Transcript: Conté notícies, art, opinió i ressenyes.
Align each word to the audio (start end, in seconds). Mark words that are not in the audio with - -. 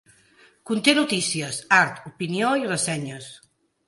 Conté 0.69 0.95
notícies, 0.99 1.59
art, 1.79 1.99
opinió 2.13 2.55
i 2.63 2.65
ressenyes. 2.73 3.29